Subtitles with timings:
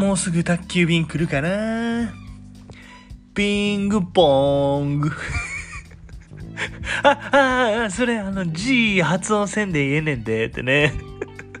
[0.00, 2.10] もうすぐ宅急便来るかな
[3.34, 5.10] ピングポング。
[7.04, 10.94] あ、あ、あ、それあの G 発音せんでええねんで、ってね。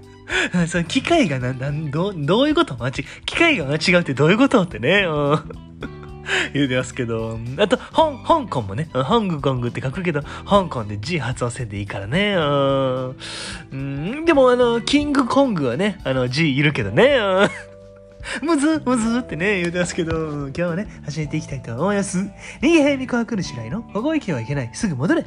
[0.68, 2.76] その機械がな、な、どう、どういうこと？
[2.82, 2.92] 間違、
[3.26, 4.62] 機械が間違うってどういうこと？
[4.62, 5.04] ってね。
[6.54, 12.36] 言うてますけど、あと、香港もね、ハングコングって書くけど、香港で G 発音せんでいいからね。
[13.70, 17.18] うん、でもあの、キングコングはね、あの G いるけどね。
[18.42, 22.18] むずむずってね、言うてますけど、今日はね、始めていきたいと思います。
[22.18, 24.70] 逃げ早に怖くるしないのここ行けはいけない。
[24.72, 25.24] すぐ戻れ。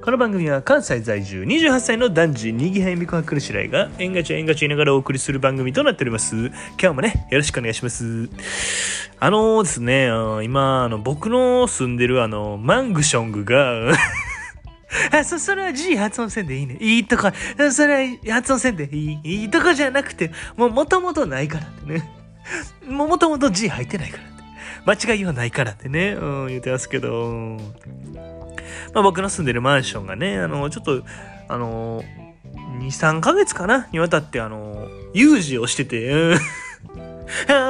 [0.00, 6.34] この番組は関西在住28歳の男児、にぎはやみこはくるしらいが、えんがちゃえんがち言いながらお送りする番組となっております。
[6.36, 8.30] 今日もね、よろしくお願いします。
[9.20, 10.06] あのーですね、
[10.44, 13.92] 今、あの、僕の住んでるあの、マングショングが、
[15.12, 16.78] あ、そ、それは G 発音せんでいいね。
[16.80, 17.30] いいとこ、
[17.70, 19.42] それは発音せんでいい。
[19.42, 22.10] いいとこじゃなくて、もう元々ないからってね。
[22.86, 24.38] もう元々 G 入ってないからって。
[25.06, 27.58] 間違いはないからってね、うん、言ってますけど、
[28.94, 31.02] まあ、僕の住んでるマンションがね、あの、ちょっと、
[31.48, 32.02] あの、
[32.80, 33.88] 2、3ヶ月かな？
[33.92, 36.36] にわたって、あの、有事をしてて、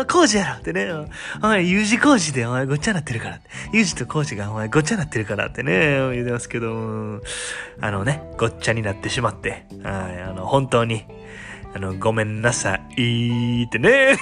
[0.09, 0.89] 工事やろってね。
[1.43, 3.41] お前、有事工事でお前ごっちゃなってるから。
[3.73, 7.21] 有事と工事がお前ごっちゃなってるからってね、言ってますけど、
[7.81, 11.05] あのね、ごっちゃになってしまって、はい、あの、本当に、
[11.75, 14.17] あの、ごめんなさいってね。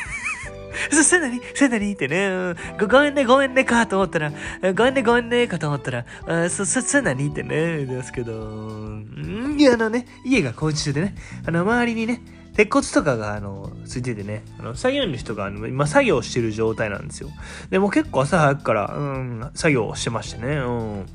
[0.91, 4.33] そ、せなにせなにってね、ご、ごめんね、ごめんねかと思ったら、
[4.75, 11.15] ごめんね、ごめんねかと思ったら、あそ、そ、せなにってね、言ってますけど、んいや、あのね、家が工事中でね、
[11.47, 12.21] あの、周りにね、
[12.57, 17.29] 鉄骨とかが、あの、ついててね、あの、作業員の人が、あの、今作業してる状態なんですよ。
[17.69, 20.71] でも結構朝早くから、うん、作業してましてね、う
[21.03, 21.07] ん。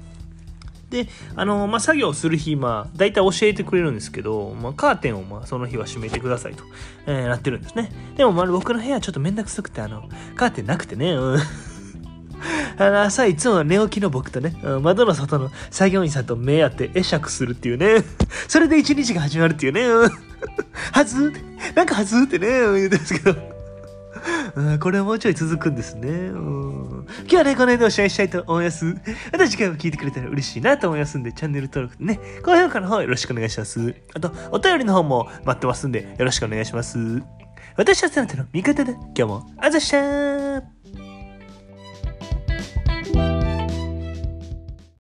[0.92, 6.64] で、あの、まあ、作業する日、まあ、大体教えてくれるんですけど、まあ、カーテンを、まあ、その日は閉めてくださいと、
[7.08, 7.92] えーなってるんですね。
[8.18, 11.40] でも、まあ、僕の部屋ちょっとめんどくさくて、あの、カーテンなくてね、うん。
[12.78, 18.04] あの朝いつも寝起きの僕とね、窓の外の作業員さんと目合って会釈するっていうね。
[18.48, 19.86] それで一日が始まるっていうね。
[20.92, 21.34] はず
[21.76, 23.36] なんかはずってね、言うんですけど。
[24.56, 26.10] うんこれはもうちょい続くんですね。
[26.10, 28.86] うん今日はね、この辺でおしまいしたいと思います。
[29.32, 33.96] また次回も聞いてくれたら嬉しいなと思いますんで、チャンネル登録ね、高評価の方よろしくお願いします。
[34.14, 36.98] あと、お便りの方も待ってますんで、よろしくお願いします。
[37.78, 40.81] 私はあなたの味方で、今日もあざしゃー